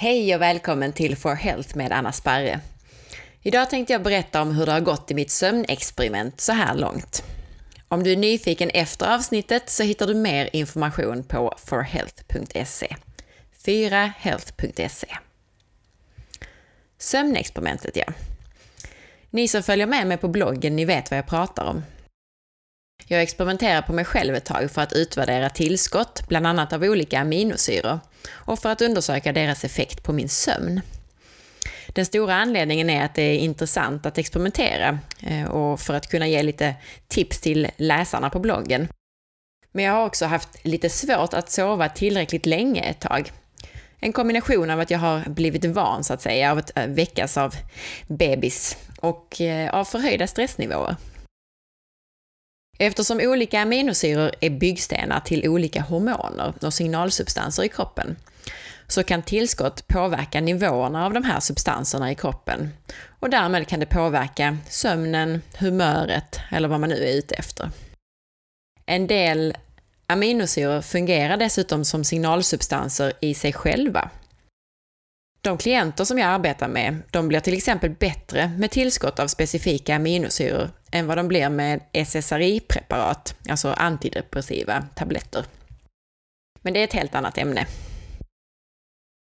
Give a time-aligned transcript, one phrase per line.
[0.00, 2.60] Hej och välkommen till For Health med Anna Sparre.
[3.42, 7.24] Idag tänkte jag berätta om hur det har gått i mitt sömnexperiment så här långt.
[7.88, 12.96] Om du är nyfiken efter avsnittet så hittar du mer information på forhealth.se.
[13.64, 15.16] 4health.se.
[16.98, 18.12] Sömnexperimentet, ja.
[19.30, 21.82] Ni som följer med mig på bloggen, ni vet vad jag pratar om.
[23.06, 27.20] Jag experimenterar på mig själv ett tag för att utvärdera tillskott, bland annat av olika
[27.20, 28.00] aminosyror,
[28.30, 30.80] och för att undersöka deras effekt på min sömn.
[31.88, 36.26] Den stora anledningen är att det är intressant att experimentera eh, och för att kunna
[36.26, 36.74] ge lite
[37.08, 38.88] tips till läsarna på bloggen.
[39.72, 43.32] Men jag har också haft lite svårt att sova tillräckligt länge ett tag.
[44.00, 47.36] En kombination av att jag har blivit van, så att säga, av att eh, väckas
[47.36, 47.54] av
[48.06, 50.96] bebis och eh, av förhöjda stressnivåer.
[52.78, 58.16] Eftersom olika aminosyror är byggstenar till olika hormoner och signalsubstanser i kroppen
[58.86, 62.70] så kan tillskott påverka nivåerna av de här substanserna i kroppen
[63.20, 67.70] och därmed kan det påverka sömnen, humöret eller vad man nu är ute efter.
[68.86, 69.56] En del
[70.06, 74.10] aminosyror fungerar dessutom som signalsubstanser i sig själva.
[75.48, 79.96] De klienter som jag arbetar med, de blir till exempel bättre med tillskott av specifika
[79.96, 85.44] aminosyror än vad de blir med SSRI-preparat, alltså antidepressiva tabletter.
[86.62, 87.66] Men det är ett helt annat ämne.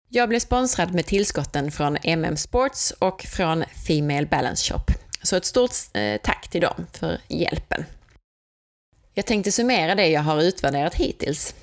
[0.08, 4.84] Jag blev sponsrad med tillskotten från MM Sports och från Female Balance Shop.
[5.22, 7.84] Så ett stort eh, tack till dem för hjälpen.
[9.14, 11.54] Jag tänkte summera det jag har utvärderat hittills.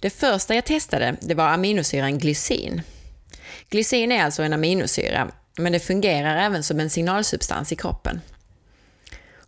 [0.00, 2.82] Det första jag testade, det var aminosyran glycin.
[3.68, 8.20] Glycin är alltså en aminosyra, men det fungerar även som en signalsubstans i kroppen.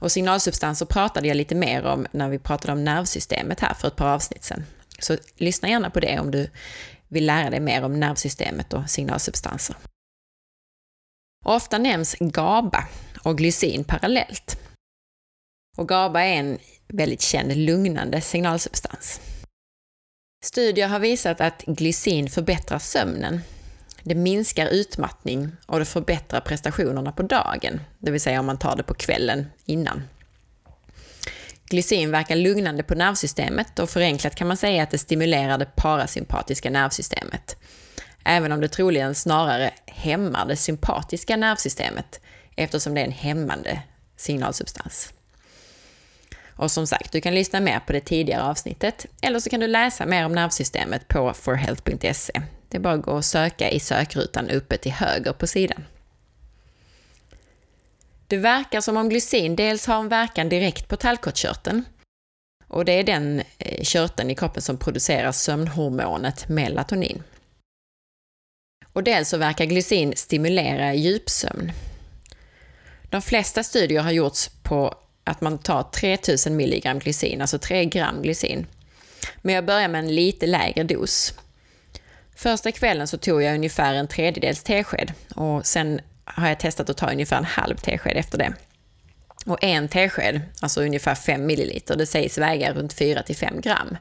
[0.03, 3.97] Och signalsubstanser pratade jag lite mer om när vi pratade om nervsystemet här för ett
[3.97, 4.65] par avsnitt sedan.
[4.99, 6.51] Så lyssna gärna på det om du
[7.09, 9.77] vill lära dig mer om nervsystemet och signalsubstanser.
[11.45, 12.89] Ofta nämns GABA
[13.25, 14.59] och glycin parallellt.
[15.77, 19.21] Och GABA är en väldigt känd lugnande signalsubstans.
[20.45, 23.41] Studier har visat att glycin förbättrar sömnen.
[24.05, 28.77] Det minskar utmattning och det förbättrar prestationerna på dagen, det vill säga om man tar
[28.77, 30.03] det på kvällen innan.
[31.65, 36.71] Glycin verkar lugnande på nervsystemet och förenklat kan man säga att det stimulerar det parasympatiska
[36.71, 37.57] nervsystemet.
[38.25, 42.21] Även om det troligen snarare hämmar det sympatiska nervsystemet
[42.57, 43.83] eftersom det är en hämmande
[44.17, 45.13] signalsubstans.
[46.57, 49.67] Och som sagt, du kan lyssna mer på det tidigare avsnittet eller så kan du
[49.67, 52.43] läsa mer om nervsystemet på forhealth.se.
[52.73, 55.85] Det är bara att gå och söka i sökrutan uppe till höger på sidan.
[58.27, 61.85] Det verkar som om glycin dels har en verkan direkt på tallkottkörteln,
[62.67, 67.23] och det är den eh, körteln i kroppen som producerar sömnhormonet melatonin.
[68.93, 71.73] Och dels så verkar glycin stimulera djupsömn.
[73.11, 74.95] De flesta studier har gjorts på
[75.25, 78.67] att man tar 3000 mg glycin, alltså 3 gram glycin.
[79.43, 81.35] Men jag börjar med en lite lägre dos.
[82.43, 86.97] Första kvällen så tog jag ungefär en tredjedels tesked och sen har jag testat att
[86.97, 88.53] ta ungefär en halv tesked efter det.
[89.47, 93.97] Och en tesked, alltså ungefär 5 milliliter, det sägs väga runt 4-5 gram.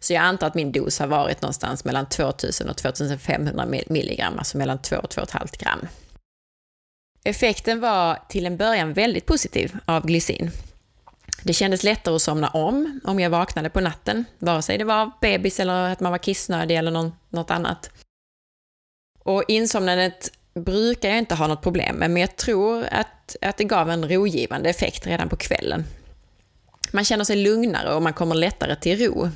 [0.00, 4.58] Så jag antar att min dos har varit någonstans mellan 2000 och 2500 milligram, alltså
[4.58, 5.88] mellan 2 och 2,5 gram.
[7.24, 10.50] Effekten var till en början väldigt positiv av glycin.
[11.46, 15.10] Det kändes lättare att somna om om jag vaknade på natten, vare sig det var
[15.20, 17.90] bebis eller att man var kissnödig eller något annat.
[19.18, 23.64] Och insomnandet brukar jag inte ha något problem med, men jag tror att, att det
[23.64, 25.84] gav en rogivande effekt redan på kvällen.
[26.92, 29.30] Man känner sig lugnare och man kommer lättare till ro.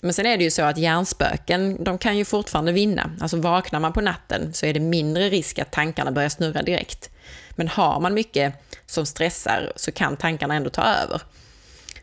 [0.00, 3.10] Men sen är det ju så att hjärnspöken, de kan ju fortfarande vinna.
[3.20, 7.10] Alltså vaknar man på natten så är det mindre risk att tankarna börjar snurra direkt.
[7.50, 8.54] Men har man mycket
[8.86, 11.20] som stressar så kan tankarna ändå ta över.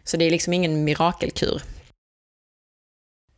[0.07, 1.61] Så det är liksom ingen mirakelkur.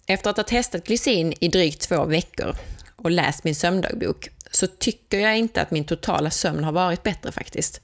[0.07, 2.55] Efter att ha testat glycin i drygt två veckor
[2.95, 7.31] och läst min sömndagbok så tycker jag inte att min totala sömn har varit bättre
[7.31, 7.81] faktiskt.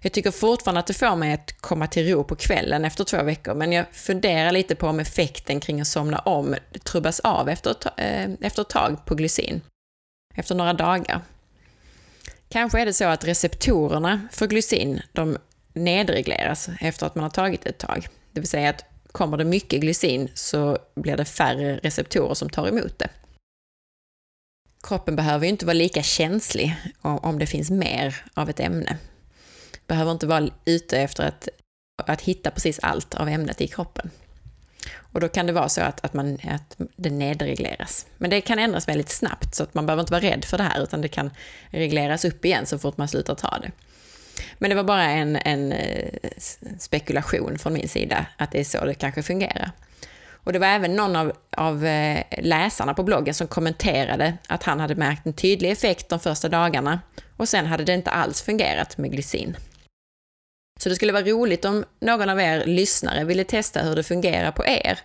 [0.00, 3.22] Jag tycker fortfarande att det får mig att komma till ro på kvällen efter två
[3.22, 7.70] veckor, men jag funderar lite på om effekten kring att somna om trubbas av efter
[7.70, 9.60] ett, eh, efter ett tag på glycin.
[10.34, 11.20] Efter några dagar.
[12.48, 15.38] Kanske är det så att receptorerna för glycin, de
[15.72, 18.08] nedregleras efter att man har tagit ett tag.
[18.32, 22.68] Det vill säga att kommer det mycket glycin så blir det färre receptorer som tar
[22.68, 23.08] emot det.
[24.82, 28.96] Kroppen behöver ju inte vara lika känslig om det finns mer av ett ämne.
[29.86, 31.48] Behöver inte vara ute efter att,
[32.06, 34.10] att hitta precis allt av ämnet i kroppen.
[35.12, 38.06] Och då kan det vara så att, att, man, att det nedregleras.
[38.16, 40.64] Men det kan ändras väldigt snabbt, så att man behöver inte vara rädd för det
[40.64, 41.30] här, utan det kan
[41.70, 43.70] regleras upp igen så fort man slutar ta det.
[44.58, 46.08] Men det var bara en, en eh,
[46.78, 49.70] spekulation från min sida, att det är så det kanske fungerar.
[50.48, 54.80] Och det var även någon av, av eh, läsarna på bloggen som kommenterade att han
[54.80, 57.00] hade märkt en tydlig effekt de första dagarna
[57.36, 59.56] och sen hade det inte alls fungerat med glycin.
[60.80, 64.52] Så det skulle vara roligt om någon av er lyssnare ville testa hur det fungerar
[64.52, 64.98] på er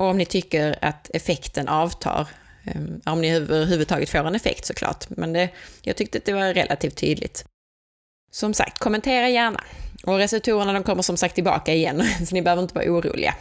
[0.00, 2.28] och om ni tycker att effekten avtar.
[2.64, 5.48] Ehm, om ni överhuvudtaget får en effekt såklart, men det,
[5.82, 7.44] jag tyckte att det var relativt tydligt.
[8.30, 9.64] Som sagt, kommentera gärna.
[10.04, 13.34] Och receptorerna de kommer som sagt tillbaka igen, så ni behöver inte vara oroliga.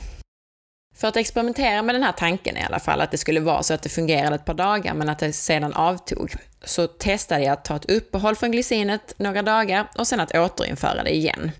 [0.95, 3.74] För att experimentera med den här tanken i alla fall, att det skulle vara så
[3.74, 6.33] att det fungerade ett par dagar men att det sedan avtog,
[6.63, 11.03] så testade jag att ta ett uppehåll från glycinet några dagar och sen att återinföra
[11.03, 11.51] det igen.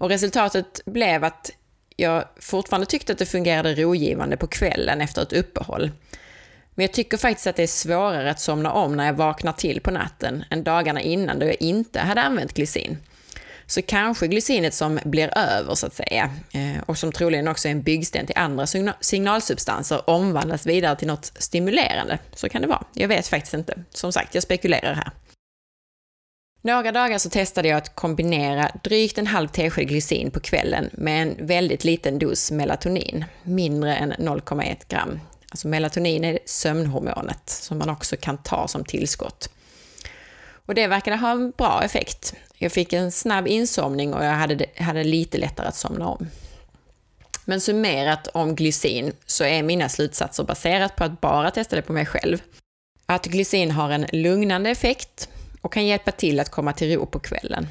[0.00, 1.50] Och resultatet blev att
[1.96, 5.90] jag fortfarande tyckte att det fungerade rogivande på kvällen efter ett uppehåll.
[6.76, 9.80] Men jag tycker faktiskt att det är svårare att somna om när jag vaknar till
[9.80, 12.98] på natten än dagarna innan då jag inte hade använt glycin.
[13.66, 17.72] Så kanske glycinet som blir över så att säga, eh, och som troligen också är
[17.72, 18.66] en byggsten till andra
[19.00, 22.18] signalsubstanser, omvandlas vidare till något stimulerande.
[22.34, 22.84] Så kan det vara.
[22.92, 23.82] Jag vet faktiskt inte.
[23.90, 25.10] Som sagt, jag spekulerar här.
[26.62, 31.22] Några dagar så testade jag att kombinera drygt en halv tesked glycin på kvällen med
[31.22, 35.20] en väldigt liten dos melatonin, mindre än 0,1 gram.
[35.50, 39.50] Alltså melatonin är sömnhormonet som man också kan ta som tillskott.
[40.66, 42.34] Och det verkade ha en bra effekt.
[42.54, 46.28] Jag fick en snabb insomning och jag hade, hade lite lättare att somna om.
[47.44, 51.92] Men summerat om glycin så är mina slutsatser baserat på att bara testa det på
[51.92, 52.42] mig själv.
[53.06, 55.28] Att glycin har en lugnande effekt
[55.60, 57.68] och kan hjälpa till att komma till ro på kvällen.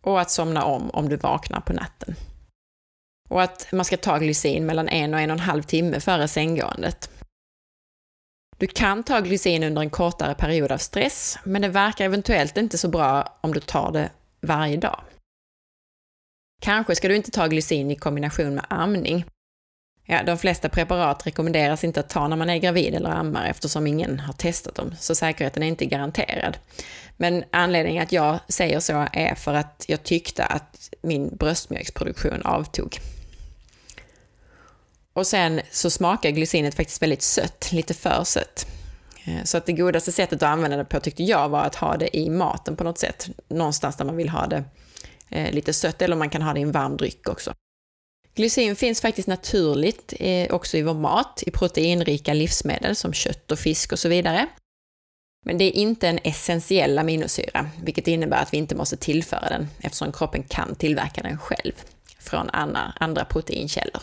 [0.00, 2.16] Och att somna om om du vaknar på natten.
[3.32, 6.28] Och att man ska ta glycin mellan en och en och en halv timme före
[6.28, 7.10] sänggåendet.
[8.58, 12.78] Du kan ta glycin under en kortare period av stress, men det verkar eventuellt inte
[12.78, 15.00] så bra om du tar det varje dag.
[16.62, 19.24] Kanske ska du inte ta glycin i kombination med amning.
[20.06, 23.86] Ja, de flesta preparat rekommenderas inte att ta när man är gravid eller ammar eftersom
[23.86, 26.58] ingen har testat dem, så säkerheten är inte garanterad.
[27.16, 32.98] Men anledningen att jag säger så är för att jag tyckte att min bröstmjölksproduktion avtog.
[35.12, 38.66] Och sen så smakar glycinet faktiskt väldigt sött, lite för sött.
[39.24, 41.96] Eh, så att det godaste sättet att använda det på tyckte jag var att ha
[41.96, 43.30] det i maten på något sätt.
[43.48, 44.64] Någonstans där man vill ha det
[45.30, 47.54] eh, lite sött, eller man kan ha det i en varm dryck också.
[48.34, 53.58] Glycin finns faktiskt naturligt eh, också i vår mat, i proteinrika livsmedel som kött och
[53.58, 54.46] fisk och så vidare.
[55.44, 59.68] Men det är inte en essentiell aminosyra, vilket innebär att vi inte måste tillföra den
[59.80, 61.72] eftersom kroppen kan tillverka den själv
[62.18, 64.02] från andra proteinkällor.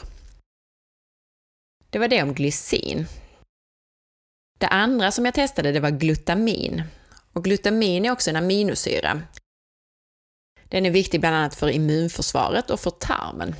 [1.89, 3.05] Det var det om glycin.
[4.57, 6.83] Det andra som jag testade det var glutamin.
[7.33, 9.21] Och glutamin är också en aminosyra.
[10.63, 13.55] Den är viktig bland annat för immunförsvaret och för tarmen.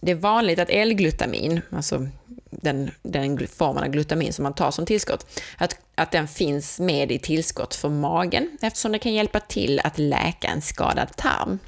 [0.00, 2.08] Det är vanligt att L-glutamin, alltså
[2.50, 5.26] den, den formen av glutamin som man tar som tillskott,
[5.56, 9.98] att, att den finns med i tillskott för magen eftersom det kan hjälpa till att
[9.98, 11.58] läka en skadad tarm.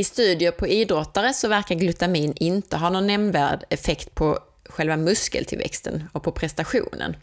[0.00, 6.04] I studier på idrottare så verkar glutamin inte ha någon nämnvärd effekt på själva muskeltillväxten
[6.12, 7.16] och på prestationen.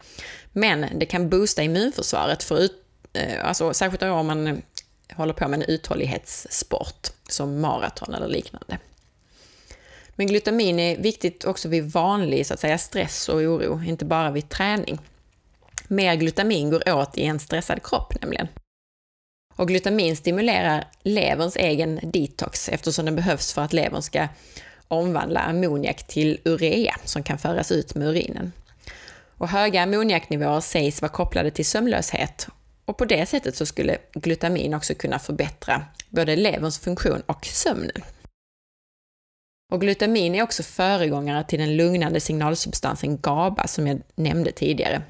[0.52, 4.56] Men det kan boosta immunförsvaret, för ut, eh, alltså, särskilt om man eh,
[5.16, 8.80] håller på med en uthållighetssport som maraton eller liknande.
[10.16, 14.32] Men glutamin är viktigt också vid vanlig så att säga, stress och oro, inte bara
[14.32, 15.00] vid träning.
[15.88, 18.48] Mer glutamin går åt i en stressad kropp nämligen.
[19.58, 24.28] Och glutamin stimulerar leverns egen detox eftersom den behövs för att levern ska
[24.88, 28.52] omvandla ammoniak till urea som kan föras ut med urinen.
[29.38, 32.48] Och höga ammoniaknivåer sägs vara kopplade till sömnlöshet
[32.86, 38.04] och på det sättet så skulle glutamin också kunna förbättra både leverns funktion och sömnen.
[39.74, 45.02] Och glutamin är också föregångare till den lugnande signalsubstansen GABA som jag nämnde tidigare.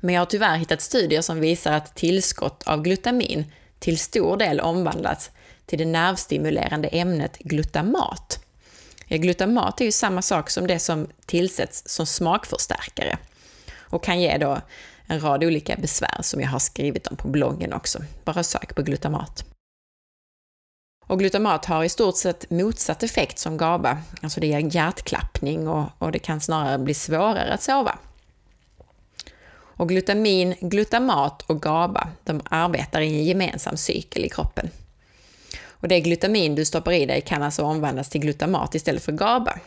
[0.00, 4.60] Men jag har tyvärr hittat studier som visar att tillskott av glutamin till stor del
[4.60, 5.30] omvandlats
[5.66, 8.44] till det nervstimulerande ämnet glutamat.
[9.06, 13.18] Ja, glutamat är ju samma sak som det som tillsätts som smakförstärkare
[13.78, 14.60] och kan ge då
[15.06, 17.98] en rad olika besvär som jag har skrivit om på bloggen också.
[18.24, 19.44] Bara sök på glutamat.
[21.06, 25.86] Och glutamat har i stort sett motsatt effekt som GABA, alltså det ger hjärtklappning och,
[25.98, 27.98] och det kan snarare bli svårare att sova.
[29.80, 34.70] Och glutamin, glutamat och GABA, de arbetar i en gemensam cykel i kroppen.
[35.68, 39.58] Och det glutamin du stoppar i dig kan alltså omvandlas till glutamat istället för GABA.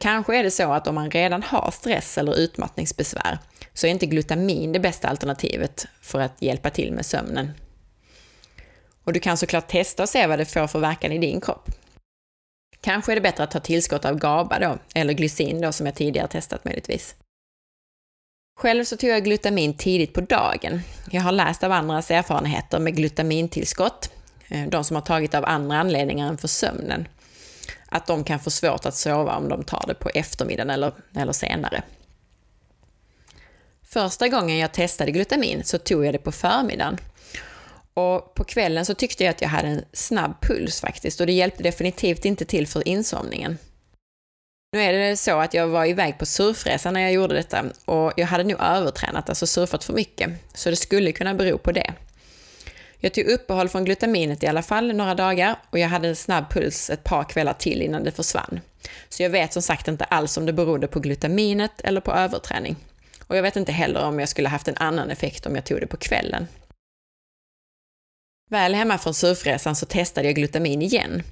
[0.00, 3.38] Kanske är det så att om man redan har stress eller utmattningsbesvär
[3.74, 7.50] så är inte glutamin det bästa alternativet för att hjälpa till med sömnen.
[9.04, 11.70] Och du kan såklart testa och se vad det får för verkan i din kropp.
[12.80, 15.94] Kanske är det bättre att ta tillskott av GABA då, eller glycin då som jag
[15.94, 17.14] tidigare testat möjligtvis.
[18.58, 20.80] Själv så tog jag glutamin tidigt på dagen.
[21.10, 24.10] Jag har läst av andras erfarenheter med glutamintillskott,
[24.48, 27.08] eh, de som har tagit av andra anledningar än för sömnen.
[27.88, 31.32] Att de kan få svårt att sova om de tar det på eftermiddagen eller, eller
[31.32, 31.82] senare.
[33.82, 36.96] Första gången jag testade glutamin så tog jag det på förmiddagen.
[37.94, 41.32] Och på kvällen så tyckte jag att jag hade en snabb puls faktiskt och det
[41.32, 43.58] hjälpte definitivt inte till för insomningen.
[44.76, 48.12] Nu är det så att jag var iväg på surfresa när jag gjorde detta och
[48.16, 51.94] jag hade nog övertränat, alltså surfat för mycket, så det skulle kunna bero på det.
[52.98, 56.50] Jag tog uppehåll från glutaminet i alla fall några dagar och jag hade en snabb
[56.50, 58.60] puls ett par kvällar till innan det försvann.
[59.08, 62.76] Så jag vet som sagt inte alls om det berodde på glutaminet eller på överträning.
[63.26, 65.80] Och jag vet inte heller om jag skulle haft en annan effekt om jag tog
[65.80, 66.46] det på kvällen.
[68.50, 71.22] Väl hemma från surfresan så testade jag glutamin igen.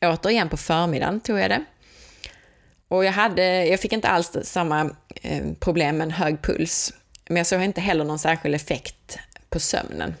[0.00, 1.64] Återigen på förmiddagen tog jag det.
[2.90, 4.90] Och jag, hade, jag fick inte alls samma
[5.22, 6.92] eh, problem med en hög puls.
[7.28, 9.18] Men jag såg inte heller någon särskild effekt
[9.50, 10.14] på sömnen.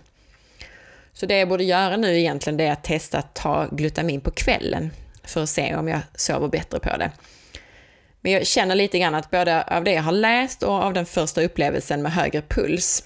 [1.12, 4.30] Så det jag borde göra nu egentligen det är att testa att ta glutamin på
[4.30, 4.90] kvällen
[5.24, 7.10] för att se om jag sover bättre på det.
[8.20, 11.06] Men jag känner lite grann att både av det jag har läst och av den
[11.06, 13.04] första upplevelsen med högre puls,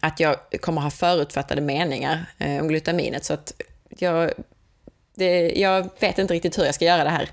[0.00, 3.24] att jag kommer ha förutfattade meningar eh, om glutaminet.
[3.24, 3.52] Så att
[3.98, 4.32] jag,
[5.14, 7.30] det, jag vet inte riktigt hur jag ska göra det här.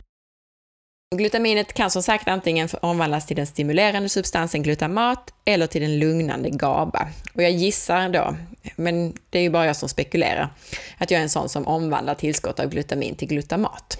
[1.15, 6.49] Glutaminet kan som sagt antingen omvandlas till den stimulerande substansen glutamat eller till den lugnande
[6.49, 7.07] GABA.
[7.33, 8.35] Och jag gissar då,
[8.75, 10.49] men det är ju bara jag som spekulerar,
[10.97, 13.99] att jag är en sån som omvandlar tillskott av glutamin till glutamat.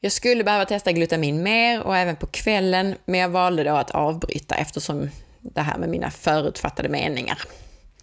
[0.00, 3.90] Jag skulle behöva testa glutamin mer och även på kvällen, men jag valde då att
[3.90, 7.38] avbryta eftersom det här med mina förutfattade meningar.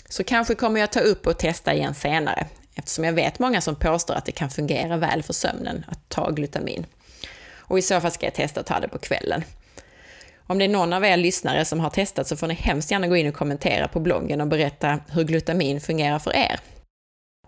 [0.09, 3.75] Så kanske kommer jag ta upp och testa igen senare, eftersom jag vet många som
[3.75, 6.85] påstår att det kan fungera väl för sömnen att ta glutamin.
[7.69, 9.43] Och i så fall ska jag testa att ta det på kvällen.
[10.47, 13.07] Om det är någon av er lyssnare som har testat så får ni hemskt gärna
[13.07, 16.59] gå in och kommentera på bloggen och berätta hur glutamin fungerar för er.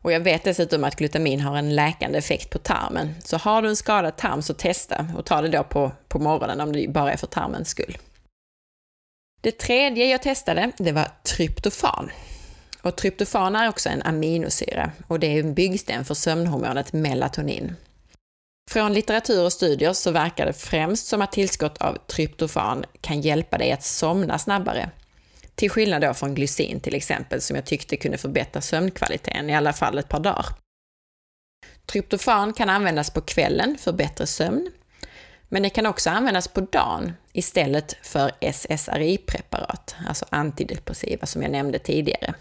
[0.02, 3.16] Och jag vet dessutom att glutamin har en läkande effekt på tarmen.
[3.24, 6.62] Så har du en skadad tarm så testa och ta det då på, på morgonen
[6.62, 7.98] om det bara är för tarmens skull.
[9.42, 12.12] Det tredje jag testade, det var tryptofan.
[12.82, 17.76] Och tryptofan är också en aminosyra och det är en byggsten för sömnhormonet melatonin.
[18.70, 23.58] Från litteratur och studier så verkar det främst som att tillskott av tryptofan kan hjälpa
[23.58, 24.90] dig att somna snabbare.
[25.56, 29.74] Till skillnad då från glycin till exempel, som jag tyckte kunde förbättra sömnkvaliteten i alla
[29.74, 30.46] fall ett par dagar.
[31.86, 34.72] Tryptofan kan användas på kvällen för bättre sömn,
[35.50, 41.80] men det kan också användas på dagen istället för SSRI-preparat, alltså antidepressiva som jag nämnde
[41.80, 42.34] tidigare.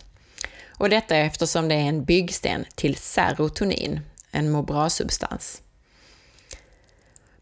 [0.68, 4.00] Och detta eftersom det är en byggsten till serotonin,
[4.30, 5.62] en må bra-substans.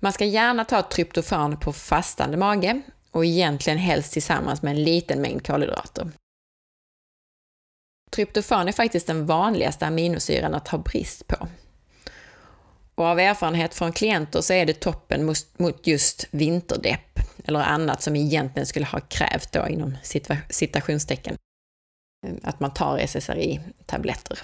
[0.00, 5.20] Man ska gärna ta tryptofan på fastande mage och egentligen helst tillsammans med en liten
[5.20, 6.10] mängd kolhydrater.
[8.10, 11.48] Tryptofan är faktiskt den vanligaste aminosyran att ha brist på.
[12.94, 18.16] Och av erfarenhet från klienter så är det toppen mot just vinterdepp, eller annat som
[18.16, 19.96] egentligen skulle ha krävt då inom
[20.50, 21.36] citationstecken,
[22.26, 24.38] eh, att man tar SSRI-tabletter.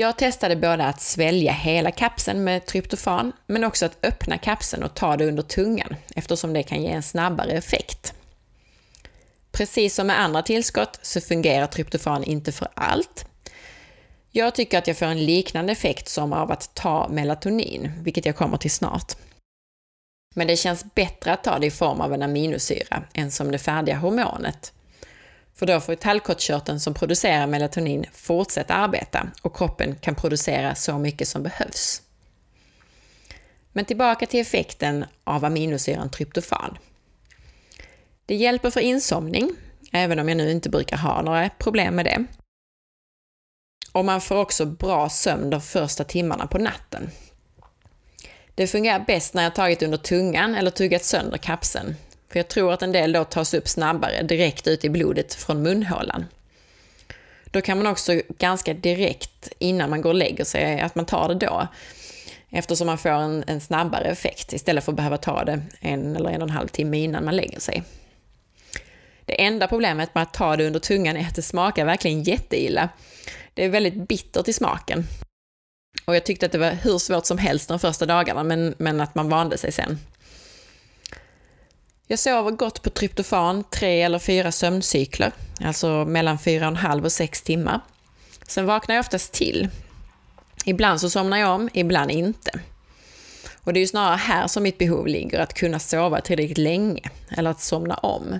[0.00, 4.94] Jag testade både att svälja hela kapseln med tryptofan, men också att öppna kapseln och
[4.94, 8.14] ta det under tungan, eftersom det kan ge en snabbare effekt.
[9.52, 13.24] Precis som med andra tillskott så fungerar tryptofan inte för allt.
[14.30, 18.36] Jag tycker att jag får en liknande effekt som av att ta melatonin, vilket jag
[18.36, 19.12] kommer till snart.
[20.34, 23.58] Men det känns bättre att ta det i form av en aminosyra än som det
[23.58, 24.72] färdiga hormonet,
[25.60, 31.28] för då får tallkottkörteln som producerar melatonin fortsätta arbeta och kroppen kan producera så mycket
[31.28, 32.02] som behövs.
[33.72, 36.78] Men tillbaka till effekten av aminosyran tryptofan.
[38.26, 39.50] Det hjälper för insomning,
[39.92, 42.24] även om jag nu inte brukar ha några problem med det.
[43.92, 47.10] Och man får också bra sömn de första timmarna på natten.
[48.54, 51.96] Det fungerar bäst när jag tagit under tungan eller tuggat sönder kapseln,
[52.30, 55.62] för jag tror att en del då tas upp snabbare direkt ut i blodet från
[55.62, 56.26] munhålan.
[57.44, 61.28] Då kan man också ganska direkt innan man går och lägger sig, att man tar
[61.28, 61.68] det då.
[62.50, 66.30] Eftersom man får en, en snabbare effekt istället för att behöva ta det en eller
[66.30, 67.82] en och en halv timme innan man lägger sig.
[69.24, 72.88] Det enda problemet med att ta det under tungan är att det smakar verkligen jätteilla.
[73.54, 75.04] Det är väldigt bittert i smaken.
[76.04, 79.00] Och jag tyckte att det var hur svårt som helst de första dagarna, men, men
[79.00, 79.98] att man vande sig sen.
[82.10, 87.04] Jag sover gott på tryptofan tre eller fyra sömncykler, alltså mellan fyra och en halv
[87.04, 87.80] och sex timmar.
[88.46, 89.68] Sen vaknar jag oftast till.
[90.64, 92.60] Ibland så somnar jag om, ibland inte.
[93.64, 97.10] Och det är ju snarare här som mitt behov ligger, att kunna sova tillräckligt länge,
[97.30, 98.38] eller att somna om.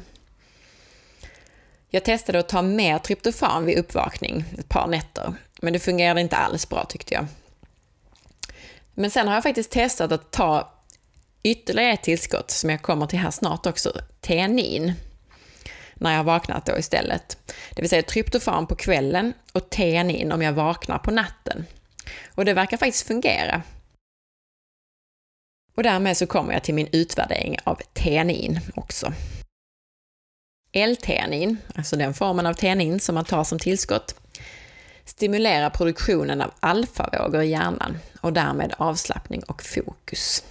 [1.88, 6.36] Jag testade att ta mer tryptofan vid uppvakning ett par nätter, men det fungerade inte
[6.36, 7.26] alls bra tyckte jag.
[8.94, 10.72] Men sen har jag faktiskt testat att ta
[11.42, 14.92] ytterligare ett tillskott som jag kommer till här snart också, teanin,
[15.94, 17.38] när jag har vaknat då istället.
[17.74, 21.66] Det vill säga tryptofan på kvällen och teanin om jag vaknar på natten.
[22.34, 23.62] Och det verkar faktiskt fungera.
[25.74, 29.12] Och därmed så kommer jag till min utvärdering av teanin också.
[30.72, 34.14] L-teanin, alltså den formen av teanin som man tar som tillskott,
[35.04, 40.44] stimulerar produktionen av alfavågor i hjärnan och därmed avslappning och fokus.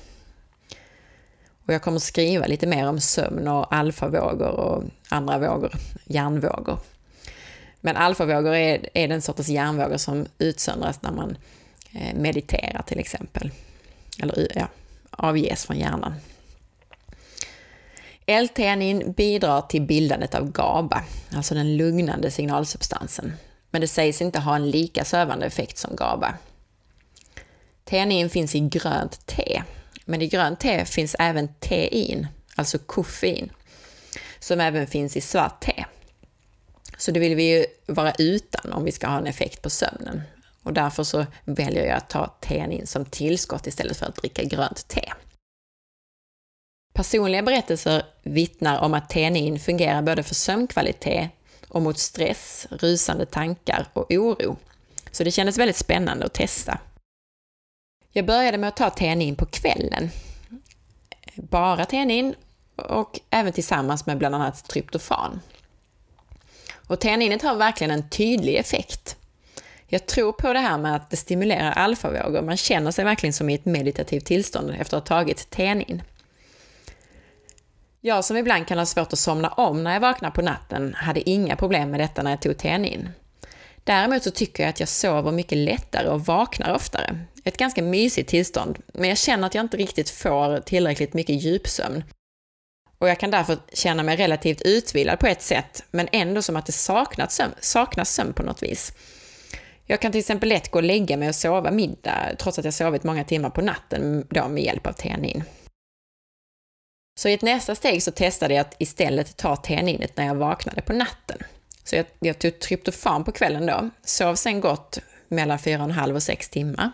[1.70, 6.80] Och jag kommer skriva lite mer om sömn och alfavågor och andra vågor, hjärnvågor.
[7.82, 11.38] Men alfavågor är, är den sortens hjärnvågor som utsöndras när man
[11.94, 13.52] eh, mediterar till exempel.
[14.24, 14.68] Eller ja,
[15.10, 16.14] avges från hjärnan.
[18.26, 23.34] L-theanin bidrar till bildandet av GABA, alltså den lugnande signalsubstansen.
[23.72, 26.34] Men det sägs inte ha en lika sövande effekt som GABA.
[27.84, 29.64] Theanin finns i grönt te,
[30.10, 33.52] men i grönt te finns även tein, alltså koffein,
[34.40, 35.86] som även finns i svart te.
[36.98, 40.22] Så det vill vi ju vara utan om vi ska ha en effekt på sömnen.
[40.64, 44.88] Och därför så väljer jag att ta teanin som tillskott istället för att dricka grönt
[44.88, 45.14] te.
[46.94, 51.30] Personliga berättelser vittnar om att teanin fungerar både för sömnkvalitet
[51.68, 54.58] och mot stress, rusande tankar och oro.
[55.12, 56.80] Så det kändes väldigt spännande att testa.
[58.12, 60.10] Jag började med att ta tenin på kvällen.
[61.36, 62.36] Bara tenin
[62.76, 65.42] och även tillsammans med bland annat tryptofan.
[66.88, 69.16] Och teaninet har verkligen en tydlig effekt.
[69.88, 72.42] Jag tror på det här med att det stimulerar alfavågor.
[72.42, 76.02] Man känner sig verkligen som i ett meditativt tillstånd efter att ha tagit tenin.
[78.02, 81.30] Jag som ibland kan ha svårt att somna om när jag vaknar på natten hade
[81.30, 83.10] inga problem med detta när jag tog tenin.
[83.84, 87.20] Däremot så tycker jag att jag sover mycket lättare och vaknar oftare.
[87.44, 92.04] Ett ganska mysigt tillstånd, men jag känner att jag inte riktigt får tillräckligt mycket djupsömn.
[92.98, 96.66] Och jag kan därför känna mig relativt utvilad på ett sätt, men ändå som att
[96.66, 98.94] det saknas sömn, saknas sömn på något vis.
[99.86, 102.74] Jag kan till exempel lätt gå och lägga mig och sova middag, trots att jag
[102.74, 105.44] sovit många timmar på natten, då med hjälp av teanin.
[107.20, 110.82] Så i ett nästa steg så testade jag att istället ta teaninet när jag vaknade
[110.82, 111.38] på natten.
[111.90, 116.50] Så jag, jag tog tryptofan på kvällen då, sov sen gott mellan fyra och 6
[116.50, 116.92] timmar.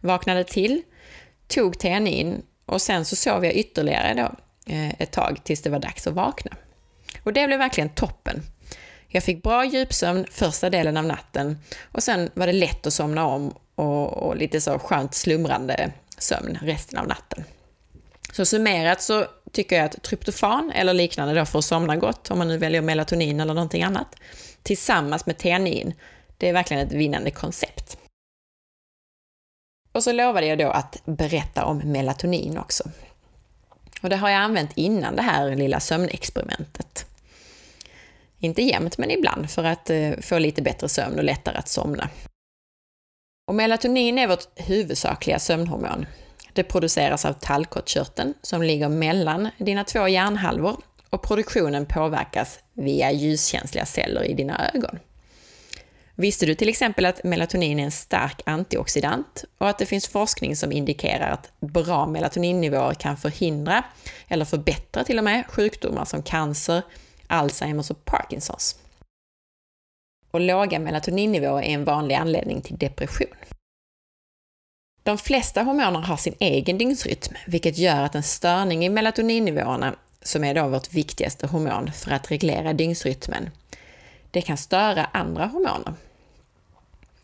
[0.00, 0.82] Vaknade till,
[1.48, 4.34] tog teanin och sen så sov jag ytterligare då
[4.72, 6.50] eh, ett tag tills det var dags att vakna.
[7.22, 8.42] Och det blev verkligen toppen.
[9.08, 11.58] Jag fick bra djupsömn första delen av natten
[11.92, 16.58] och sen var det lätt att somna om och, och lite så skönt slumrande sömn
[16.62, 17.44] resten av natten.
[18.32, 22.38] Så summerat så tycker jag att tryptofan eller liknande då för att somna gott, om
[22.38, 24.16] man nu väljer melatonin eller någonting annat,
[24.62, 25.94] tillsammans med teanin,
[26.38, 27.98] det är verkligen ett vinnande koncept.
[29.92, 32.84] Och så lovade jag då att berätta om melatonin också.
[34.02, 37.06] Och det har jag använt innan det här lilla sömnexperimentet.
[38.38, 42.08] Inte jämt, men ibland för att eh, få lite bättre sömn och lättare att somna.
[43.46, 46.06] Och melatonin är vårt huvudsakliga sömnhormon.
[46.58, 50.76] Det produceras av tallkottkörteln som ligger mellan dina två hjärnhalvor
[51.10, 54.98] och produktionen påverkas via ljuskänsliga celler i dina ögon.
[56.14, 60.56] Visste du till exempel att melatonin är en stark antioxidant och att det finns forskning
[60.56, 63.84] som indikerar att bra melatoninnivåer kan förhindra,
[64.28, 66.82] eller förbättra till och med, sjukdomar som cancer,
[67.26, 68.78] Alzheimers och Parkinsons?
[70.30, 73.37] Och låga melatoninnivåer är en vanlig anledning till depression.
[75.08, 80.44] De flesta hormoner har sin egen dygnsrytm, vilket gör att en störning i melatoninnivåerna, som
[80.44, 83.50] är då vårt viktigaste hormon för att reglera dygnsrytmen,
[84.30, 85.94] det kan störa andra hormoner.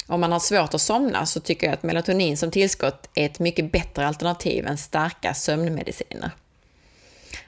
[0.06, 3.38] Om man har svårt att somna så tycker jag att melatonin som tillskott är ett
[3.38, 6.30] mycket bättre alternativ än starka sömnmediciner.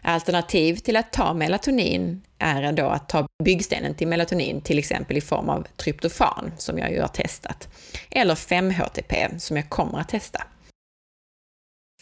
[0.09, 5.21] Alternativ till att ta melatonin är då att ta byggstenen till melatonin, till exempel i
[5.21, 7.69] form av tryptofan, som jag ju har testat,
[8.11, 10.43] eller 5-HTP, som jag kommer att testa.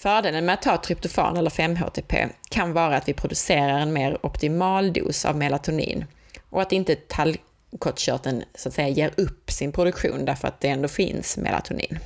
[0.00, 4.92] Fördelen med att ta tryptofan eller 5-HTP kan vara att vi producerar en mer optimal
[4.92, 6.04] dos av melatonin
[6.50, 10.88] och att inte tallkottkörteln så att säga ger upp sin produktion därför att det ändå
[10.88, 11.98] finns melatonin.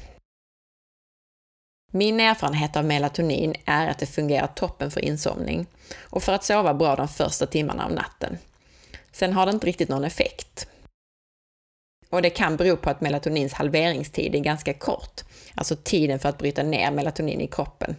[1.92, 5.66] Min erfarenhet av melatonin är att det fungerar toppen för insomning
[6.00, 8.38] och för att sova bra de första timmarna av natten.
[9.12, 10.68] Sen har det inte riktigt någon effekt.
[12.10, 15.20] Och det kan bero på att melatonins halveringstid är ganska kort,
[15.54, 17.96] alltså tiden för att bryta ner melatonin i kroppen.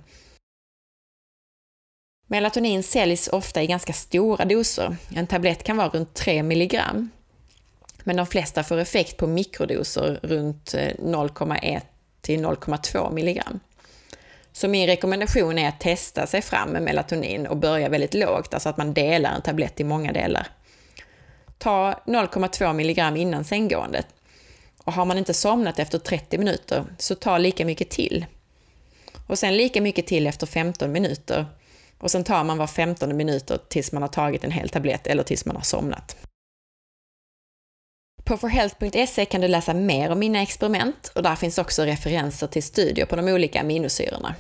[2.28, 4.98] Melatonin säljs ofta i ganska stora doser.
[5.16, 7.10] En tablett kan vara runt 3 milligram.
[8.04, 11.82] Men de flesta får effekt på mikrodoser runt eh, 0,1
[12.22, 13.60] till 0,2 milligram.
[14.54, 18.70] Så min rekommendation är att testa sig fram med melatonin och börja väldigt lågt, alltså
[18.70, 20.48] att man delar en tablett i många delar.
[21.58, 24.08] Ta 0,2 milligram innan sänggåendet.
[24.84, 28.26] Och har man inte somnat efter 30 minuter, så ta lika mycket till.
[29.28, 31.46] Och sen lika mycket till efter 15 minuter.
[31.98, 35.24] Och sen tar man var 15 minuter tills man har tagit en hel tablett eller
[35.24, 36.18] tills man har somnat.
[38.30, 42.64] På forhealth.se kan du läsa mer om mina experiment och där finns också referenser till
[42.64, 44.36] studier på de olika aminosyrorna.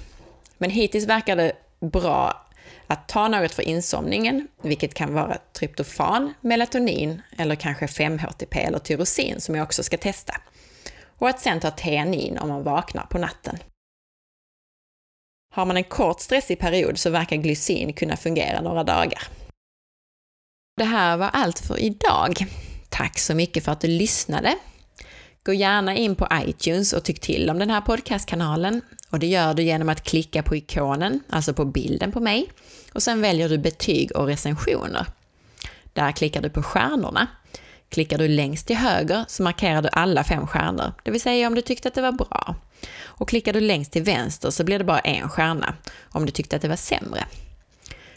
[0.57, 2.47] Men hittills verkar det bra
[2.87, 9.41] att ta något för insomningen, vilket kan vara tryptofan, melatonin eller kanske 5-HTP eller tyrosin
[9.41, 10.33] som jag också ska testa.
[11.17, 13.57] Och att sen ta teanin om man vaknar på natten.
[15.55, 19.23] Har man en kort stressig period så verkar glycin kunna fungera några dagar.
[20.77, 22.45] Det här var allt för idag.
[22.89, 24.55] Tack så mycket för att du lyssnade.
[25.43, 28.81] Gå gärna in på iTunes och tyck till om den här podcastkanalen.
[29.09, 32.51] Och det gör du genom att klicka på ikonen, alltså på bilden på mig.
[32.93, 35.05] Och sen väljer du betyg och recensioner.
[35.93, 37.27] Där klickar du på stjärnorna.
[37.89, 41.55] Klickar du längst till höger så markerar du alla fem stjärnor, det vill säga om
[41.55, 42.55] du tyckte att det var bra.
[43.03, 45.75] Och klickar du längst till vänster så blir det bara en stjärna,
[46.09, 47.25] om du tyckte att det var sämre.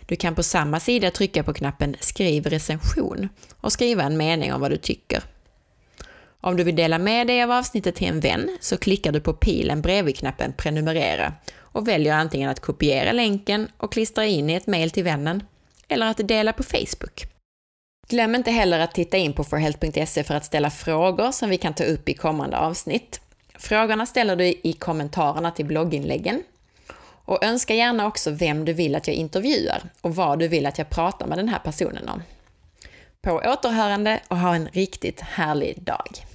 [0.06, 3.28] Du kan på samma sida trycka på knappen Skriv recension
[3.60, 5.22] och skriva en mening om vad du tycker.
[6.40, 9.32] Om du vill dela med dig av avsnittet till en vän så klickar du på
[9.32, 14.66] pilen bredvid knappen Prenumerera och väljer antingen att kopiera länken och klistra in i ett
[14.66, 15.42] mejl till vännen
[15.88, 17.24] eller att dela på Facebook.
[18.08, 21.74] Glöm inte heller att titta in på forhealth.se för att ställa frågor som vi kan
[21.74, 23.20] ta upp i kommande avsnitt.
[23.54, 26.42] Frågorna ställer du i kommentarerna till blogginläggen
[27.24, 30.78] och önska gärna också vem du vill att jag intervjuar och vad du vill att
[30.78, 32.22] jag pratar med den här personen om.
[33.22, 36.31] På återhörande och ha en riktigt härlig dag!